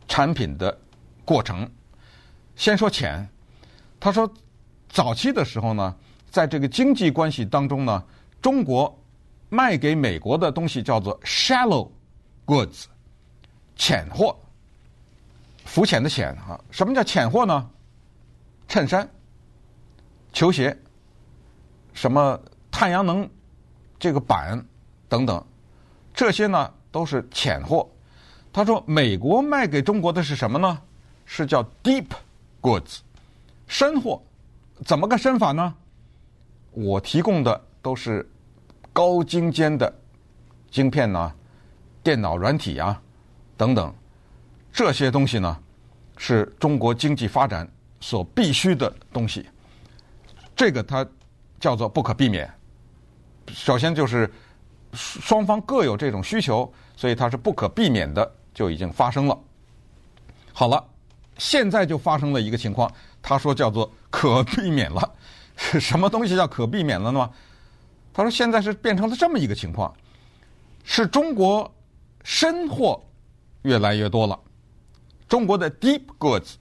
[0.08, 0.76] 产品的
[1.24, 1.70] 过程。
[2.56, 3.28] 先说浅，
[4.00, 4.28] 他说
[4.88, 5.94] 早期的时候呢，
[6.30, 8.02] 在这个经济关系当中呢，
[8.42, 8.98] 中国
[9.48, 11.88] 卖给美国的东西叫做 shallow
[12.44, 12.86] goods。
[13.78, 14.36] 浅货，
[15.64, 17.70] 浮浅的浅啊，什么叫浅货呢？
[18.66, 19.08] 衬衫、
[20.32, 20.76] 球鞋，
[21.94, 22.38] 什么
[22.70, 23.26] 太阳能
[23.98, 24.62] 这个板
[25.08, 25.42] 等等，
[26.12, 27.88] 这些呢都是浅货。
[28.52, 30.82] 他说，美国卖给中国的是什么呢？
[31.24, 32.06] 是叫 deep
[32.60, 32.98] goods，
[33.66, 34.20] 深货。
[34.84, 35.74] 怎么个深法呢？
[36.72, 38.28] 我提供的都是
[38.92, 39.92] 高精尖的
[40.70, 41.32] 晶片呐、
[42.02, 43.00] 电脑软体啊。
[43.58, 43.92] 等等，
[44.72, 45.58] 这些东西呢，
[46.16, 47.68] 是中国经济发展
[48.00, 49.46] 所必须的东西。
[50.54, 51.04] 这个它
[51.58, 52.48] 叫做不可避免。
[53.48, 54.30] 首先就是
[54.92, 59.36] 双方各有这种需求，所以它是不可避免的，就已经发生了。
[60.52, 60.82] 好了，
[61.36, 62.88] 现在就发生了一个情况，
[63.20, 65.14] 他说叫做可避免了。
[65.56, 67.28] 是 什么东西叫可避免了呢？
[68.14, 69.92] 他说现在是变成了这么一个情况，
[70.84, 71.74] 是中国
[72.22, 73.04] 深获。
[73.68, 74.40] 越来越多了，
[75.28, 76.54] 中国的 deep goods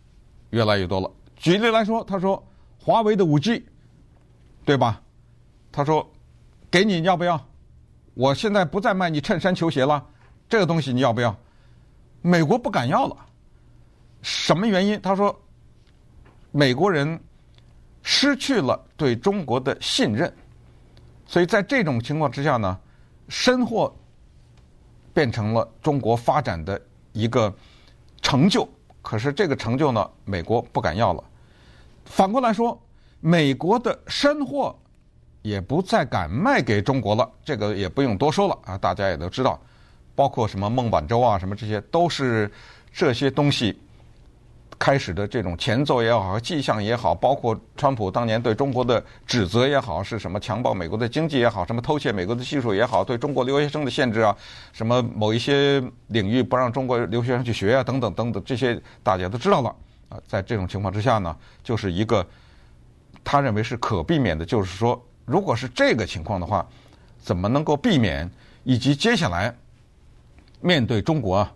[0.50, 1.10] 越来越多了。
[1.38, 2.46] 举例来说，他说
[2.78, 3.66] 华为的五 G，
[4.66, 5.02] 对吧？
[5.72, 6.06] 他说
[6.70, 7.42] 给你要不要？
[8.14, 10.06] 我现在不再卖你衬衫、球鞋了，
[10.50, 11.34] 这个东西你要不要？
[12.22, 13.16] 美国不敢要了，
[14.22, 15.00] 什么原因？
[15.02, 15.34] 他说
[16.52, 17.18] 美国人
[18.04, 20.36] 失去了对中国的信任，
[21.26, 22.78] 所以在这种情况之下呢，
[23.30, 23.96] 深货
[25.14, 26.82] 变成了中国发展的。
[27.18, 27.52] 一个
[28.22, 28.68] 成就，
[29.02, 31.24] 可是这个成就呢，美国不敢要了。
[32.06, 32.80] 反过来说，
[33.20, 34.78] 美国的山货
[35.42, 37.28] 也不再敢卖给中国了。
[37.44, 39.60] 这个也不用多说了啊，大家也都知道，
[40.14, 42.52] 包括什么孟晚舟啊，什么这些，都是
[42.94, 43.76] 这些东西。
[44.80, 54.36] 开始的这种前奏也好，迹象也好，包括川普当年对中国的指责也好，是什么强暴美国的经济也好，什么偷窃美国的技术也好，对中国留学生的限制啊，
[54.72, 59.76] 什么某一些领域不让中国留学生去学啊，等等等等，这些大家都知道了
[60.10, 60.20] 啊。
[60.28, 62.26] 在这种情况之下呢，就是一个
[63.24, 66.66] 他认为是可避免的，就是说，如果是这个情况的话，
[67.20, 68.30] 怎么能够避免？
[68.64, 69.56] 以及接下来
[70.62, 71.54] 面对中国啊，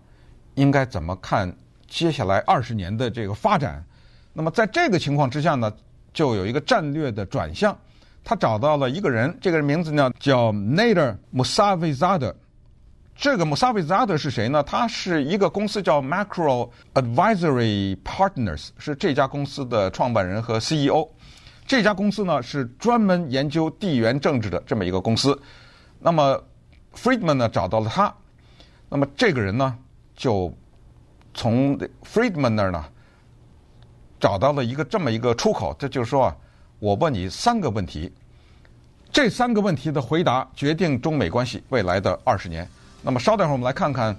[0.56, 1.54] 应该怎么看？
[1.92, 3.84] 接下来二十年的这个发展，
[4.32, 5.70] 那么在这个情况之下呢，
[6.14, 7.78] 就有一个战略的转向。
[8.24, 12.34] 他找到了一个人，这个人名字呢叫 Nader Mosavezadeh。
[13.14, 14.64] 这个 Mosavezadeh 是谁呢？
[14.64, 21.06] 他是一个公司叫 Macro Advisory Partners，是这家公司的创办人和 CEO。
[21.68, 25.38] 这家公司呢是专门研究地缘政治的这么一个公司。
[26.00, 26.42] 那么
[26.96, 28.16] Friedman 呢找到了他，
[28.88, 29.78] 那么这个人呢
[30.16, 30.56] 就。
[31.34, 32.86] 从 Friedman 那儿呢，
[34.20, 36.36] 找到了一个这么一个出口，这就是说啊，
[36.80, 38.12] 我问你三个问题，
[39.12, 42.68] 这三个问题的回答决定中美关系未来的二十年。
[43.02, 44.16] 那么稍等会儿我们来看看，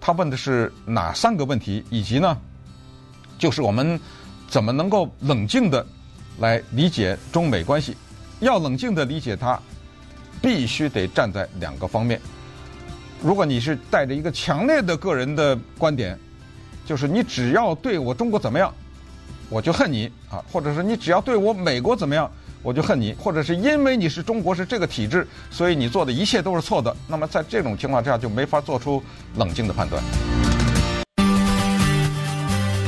[0.00, 2.36] 他问的是哪三个问题，以及呢，
[3.36, 4.00] 就是我们
[4.48, 5.84] 怎么能够冷静的
[6.38, 7.96] 来理解中美关系。
[8.40, 9.60] 要冷静的理解它，
[10.40, 12.20] 必须得站在两个方面。
[13.20, 16.18] 如果你是带着一个强烈的个人的观点。
[16.84, 18.72] 就是你只要对我中国怎么样，
[19.48, 22.30] 我就恨你啊；或者是你只要对我美国怎么样，
[22.62, 26.94] 我就恨你；或者是因为你是中国是这个体制，所以你做的一切都是错的。
[27.08, 29.02] 那么在这种情况之下，就没法做出
[29.36, 30.02] 冷静的判断。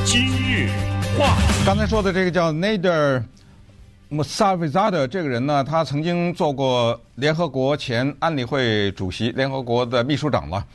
[0.05, 0.69] 今日
[1.17, 1.35] 话。
[1.65, 3.23] 刚才说的这个叫 Nader
[4.09, 10.65] Mosavezadeh 这个人呢，他曾经做过联合国前安理会主席、联合国的秘书长了，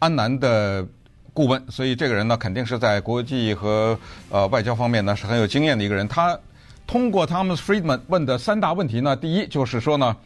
[0.00, 0.84] 安南的
[1.32, 3.98] 顾问，所以这个人呢，肯定是在国际和
[4.30, 6.06] 呃外交方面呢是很有经验的一个人。
[6.08, 6.38] 他
[6.86, 10.16] 通过 Thomas Friedman 问的三大问题呢，第一就是说呢，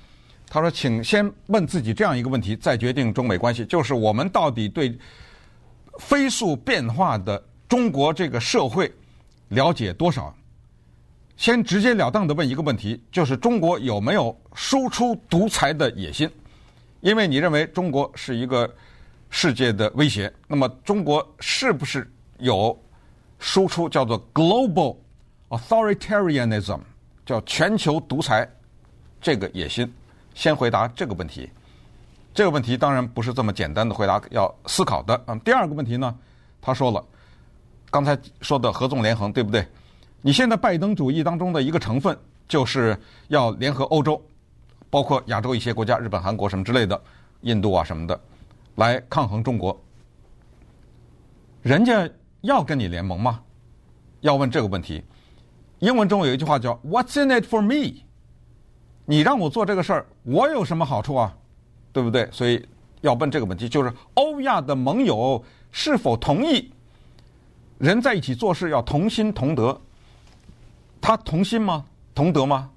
[0.49, 4.97] 他说，请先问自己这样一个问题，再决定中美关系，就是我们到底对
[5.99, 8.93] 飞速变化的中国这个社会
[9.49, 10.35] 了解多少？
[11.37, 16.31] 先直截了当的问一个问题，就是中国有没有输出独裁的野心？
[17.01, 18.73] 因为你认为中国是一个
[19.37, 22.81] 世界的威胁，那么中国是不是有
[23.41, 24.97] 输出叫做 global
[25.49, 26.79] authoritarianism，
[27.27, 28.49] 叫全球独裁
[29.21, 29.93] 这个野心？
[30.35, 31.51] 先回答这个问题。
[32.33, 35.21] 这个问题当然不是这么简单的回答，要思考的。
[35.27, 36.17] 嗯，第二个问题呢，
[36.63, 37.05] 他说了，
[37.91, 39.67] 刚才说的合纵连横，对不对？
[40.23, 42.17] 你现在拜登主义当中的一个成分，
[42.47, 44.25] 就是要联合欧洲，
[44.91, 47.03] 包括亚洲一些国家，日本、韩国什么之类的，
[47.41, 48.19] 印度啊什么的，
[48.77, 49.79] 来抗衡中国。
[51.63, 52.09] 人家
[52.43, 53.41] 要跟你联盟吗？
[54.21, 55.03] 要问这个问题。
[55.81, 58.03] 英文中有一句话叫 “What's in it for me？”
[59.07, 61.37] 你让我做这个事儿，我有什么好处啊？
[61.93, 62.29] 对不对？
[62.33, 62.67] 所以
[63.03, 66.73] 要问这个问题，就是欧亚的盟友是否同意
[67.79, 69.79] 人在一起做事要同心同德？
[71.01, 71.85] 他同心吗？
[72.15, 72.71] 同德吗？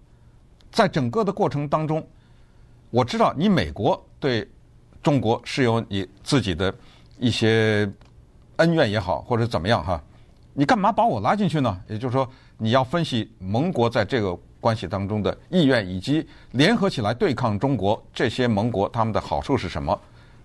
[0.69, 2.05] 在整个的过程当中，
[2.89, 4.49] 我知道你美国对
[5.07, 6.75] 中国是有你自己的
[7.17, 7.89] 一些
[8.57, 10.03] 恩怨也好，或者怎么样哈？
[10.53, 11.79] 你干嘛把我拉进去呢？
[11.87, 19.97] 也就是说，你要分析盟国在这个关系当中的意愿，以及联合起来对抗中国这些盟国他们的好处是什么？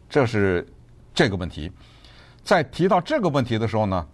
[0.09, 0.64] 这是
[1.12, 1.68] 这个问题。
[2.44, 4.07] 在提到这个问题的时候呢，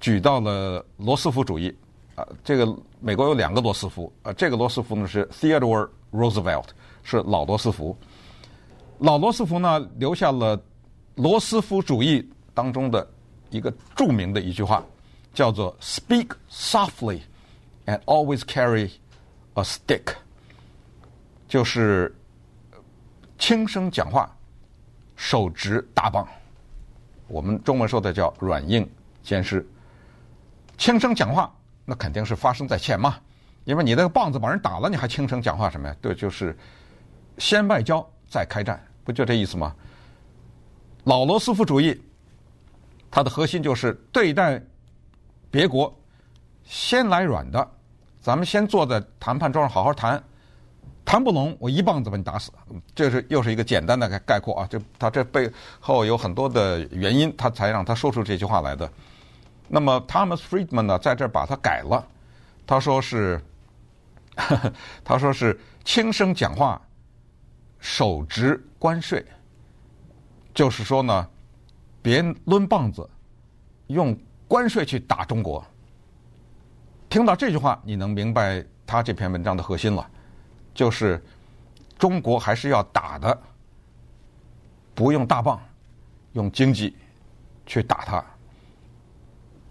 [0.00, 1.74] 举到了罗斯福主义。
[2.14, 6.66] 啊，这个美国有两个罗斯福，啊，这个罗斯福呢是 Theodore Roosevelt，
[7.02, 7.96] 是老罗斯福。
[8.98, 10.60] 老罗斯福呢留下了
[11.16, 13.06] 罗斯福主义当中的
[13.50, 14.82] 一个著名的一句话，
[15.34, 17.20] 叫做 “Speak softly
[17.86, 18.90] and always carry
[19.54, 20.14] a stick”，
[21.46, 22.14] 就是
[23.38, 24.34] 轻声讲话，
[25.14, 26.26] 手执大棒。
[27.28, 28.88] 我们中文说的叫软硬
[29.22, 29.66] 兼施，
[30.78, 31.52] 轻声讲话。
[31.88, 33.16] 那肯定是发生在前嘛，
[33.62, 35.96] 因为你那个棒子把人打了，你还轻声讲话什么呀？
[36.00, 36.56] 对，就是
[37.38, 39.74] 先外交再开战，不就这意思吗？
[41.04, 41.98] 老罗斯福主义，
[43.10, 44.60] 它的核心就是对待
[45.50, 45.96] 别国
[46.64, 47.70] 先来软的，
[48.20, 50.20] 咱们先坐在谈判桌上好好谈，
[51.04, 52.50] 谈不拢我一棒子把你打死。
[52.92, 58.90] 这是又是一个简单的概概括啊，就他这背后有很多的原因，他才让他说出这句话来的。
[59.68, 62.04] 那么，Thomas Friedman 呢，在这把它改了。
[62.66, 63.40] 他说是，
[64.34, 64.72] 呵 呵
[65.04, 66.80] 他说是轻声讲话，
[67.78, 69.24] 手执关税，
[70.54, 71.30] 就是说呢，
[72.02, 73.08] 别抡棒子，
[73.88, 74.16] 用
[74.48, 75.64] 关税去打中国。
[77.08, 80.10] 听到这句话，你能明白他这篇文章的核心了，
[80.74, 81.22] 就是
[81.98, 83.42] 中国还是要打的，
[84.94, 85.60] 不用大棒，
[86.32, 86.96] 用经济
[87.64, 88.24] 去打他。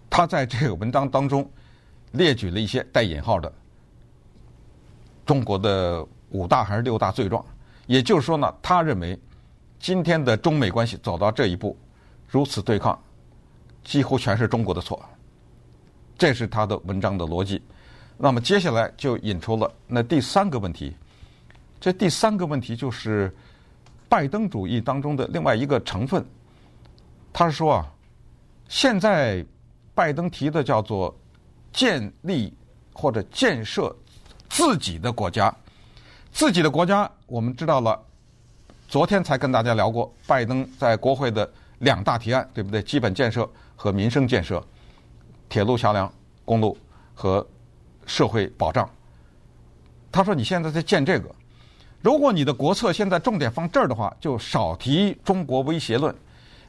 [0.08, 1.48] 他在这个文章当中
[2.12, 3.52] 列举了一些带引号的
[5.26, 7.44] 中国的五大还是六大罪状，
[7.86, 9.18] 也就是说呢，他认为
[9.78, 11.76] 今天的中美关系走到这一步，
[12.28, 12.98] 如此对抗，
[13.84, 15.04] 几乎全是中国的错。
[16.18, 17.62] 这是他的文章的逻辑。
[18.18, 20.96] 那么接下来就引出了那第三个问题，
[21.80, 23.34] 这第三个问题就是
[24.08, 26.24] 拜登主义当中的另外一个成分。
[27.32, 27.92] 他是说啊，
[28.68, 29.44] 现在。
[29.96, 31.16] 拜登提的叫做
[31.72, 32.52] 建立
[32.92, 33.96] 或者建设
[34.46, 35.50] 自己的国家，
[36.36, 37.98] 自己的国家我们知道了。
[38.86, 42.82] 昨天才跟大家聊过，拜登在国会的两大提案，对不对？
[42.82, 44.62] 基本建设和民生建设，
[45.48, 46.12] 铁路、桥梁、
[46.44, 46.76] 公路
[47.14, 47.44] 和
[48.04, 48.86] 社会保障。
[50.12, 51.34] 他说：“你现在在建这个，
[52.02, 56.14] 如果你的国策现在重点放这儿的话，就少提中国威胁论，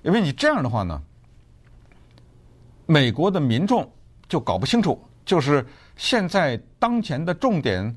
[0.01, 1.01] 因为你这样的话呢。”
[2.87, 3.91] 美国的民众
[4.29, 7.93] 就搞不清楚，就是现在当前的重点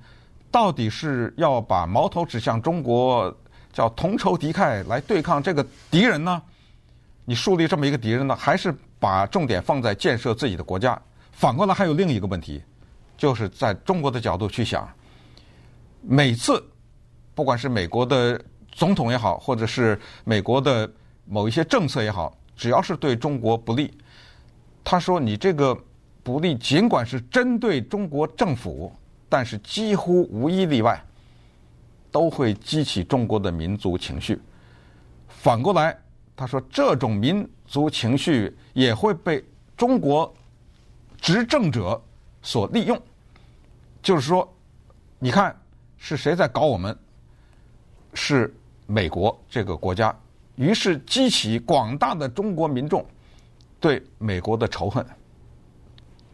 [0.50, 3.34] 到底是要把矛头指向中国，
[3.72, 6.42] 叫同仇敌忾来对抗这个敌人呢？
[7.24, 11.00] 你树立这么一个敌人呢，还是把重点放在建设自己的国家？
[11.32, 12.62] 反过来还有另一个问题，
[13.16, 14.88] 就是在中国的角度去想，
[16.02, 16.62] 每次
[17.34, 18.40] 不管是美国的
[18.72, 20.90] 总统也好，或者是美国的
[21.24, 23.96] 某一些政策也好，只要是对中国不利。
[24.82, 25.78] 他说：“你这个
[26.22, 28.92] 不利尽管是针对中国政府，
[29.30, 31.02] 但是几乎无一例外
[32.10, 34.38] 都会激起中国的民族情绪。
[35.28, 35.96] 反过来，
[36.36, 39.42] 他说这种民族情绪也会被
[39.76, 40.34] 中国
[41.18, 41.98] 执政者
[42.42, 43.00] 所利用。
[44.02, 44.52] 就是说，
[45.18, 45.56] 你看
[45.96, 46.98] 是谁在搞我们？
[48.12, 48.52] 是
[48.88, 50.12] 美国这个国家，
[50.56, 53.06] 于是激起广大的中国民众
[53.78, 55.06] 对美国的仇恨。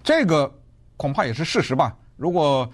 [0.02, 0.50] 这个
[0.96, 1.94] 恐怕也是事实吧。
[2.16, 2.66] 如果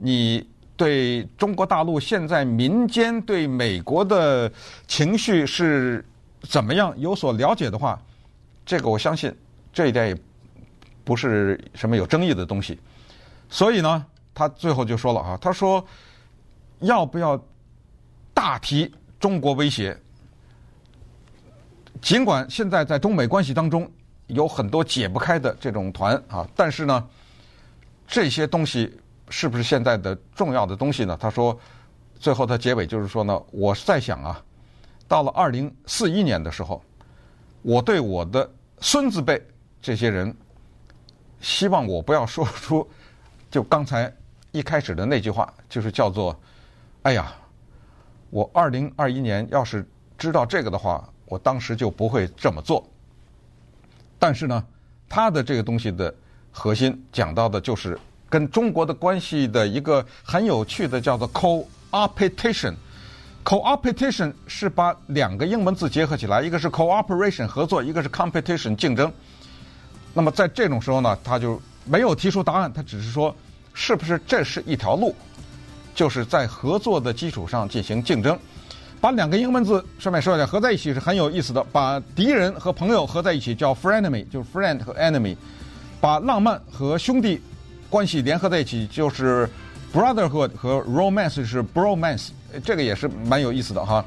[0.00, 0.46] 你
[0.76, 4.50] 对中国大陆现在民间对美国的
[4.86, 6.04] 情绪是
[6.42, 8.00] 怎么样有所了解的话，
[8.64, 9.34] 这个我相信
[9.72, 10.16] 这一点也
[11.04, 12.78] 不是什么有争议的东西。
[13.48, 15.84] 所以呢，他最后就说了啊，他说
[16.80, 17.40] 要不要
[18.32, 19.96] 大提中国威胁？
[22.00, 23.90] 尽管现在在中美关系当中。
[24.30, 27.04] 有很多解不开的这种团啊，但是呢，
[28.06, 28.88] 这些东西
[29.30, 31.16] 是不是现在的重要的东西呢？
[31.18, 31.58] 他说，
[32.18, 34.44] 最后他结尾就是说呢，我是在想啊，
[35.08, 36.82] 到了二零四一年的时候，
[37.62, 38.50] 我对我的
[38.80, 39.40] 孙子辈
[39.80, 40.36] 这些人，
[41.40, 42.86] 希望我不要说出
[43.50, 44.12] 就刚才
[44.52, 46.38] 一开始的那句话，就是叫做，
[47.02, 47.32] 哎呀，
[48.30, 52.86] 我二零二一年要是知道这个的话，我当时就不会这么做。
[54.18, 54.66] 但是呢，
[55.08, 56.14] 他的这个东西的
[56.50, 57.98] 核心讲到的就是
[58.30, 69.12] 跟中国的关系的一个很有趣的叫做 cooperation，cooperation 是把两个英文字结合起来，一个是 cooperation 合作，一个是 competition 竞争。
[70.14, 73.34] 那么在这种时候呢，他就没有提出答案，他只是说
[73.74, 75.14] 是不是这是一条路，
[75.94, 78.38] 就是在合作的基础上进行竞争。
[79.00, 81.64] 把两个英文字顺便说一下，合在一起是很有意思的。
[81.72, 85.36] 把敌人和朋友合在一起叫 frenemy，就是 friend 和 enemy。
[86.00, 87.40] 把浪漫和兄弟
[87.90, 89.46] 关系联合在一起就是
[89.92, 92.28] brotherhood 和 romance 是 bromance，
[92.64, 94.02] 这个也是蛮有意思的哈。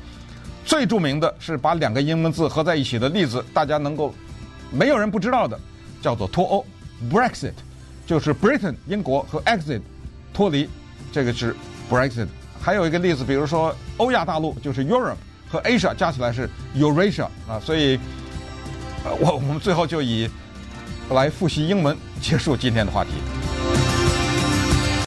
[0.66, 4.16] 最著名的是把两个英文字合在一起的例子，大家能够
[4.72, 5.60] 没有人不知道的，
[6.02, 6.66] 叫做脱欧
[7.12, 7.52] Brexit，
[8.08, 9.82] 就是 Britain 英国和 exit
[10.34, 10.70] 脱离，
[11.12, 11.54] 这个是
[11.92, 12.28] Brexit。
[12.62, 15.18] 还有一个例子，比如说欧亚大陆就是 Europe
[15.50, 18.00] 和 Asia 加起来是 Eurasia 啊，所以，
[19.20, 20.30] 我我们最后就以
[21.10, 23.43] 来复习英文结束今天的话题。